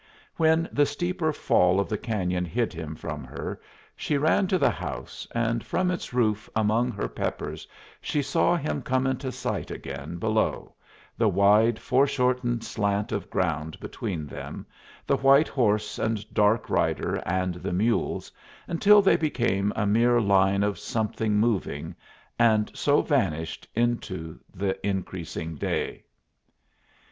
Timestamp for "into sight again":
9.05-10.17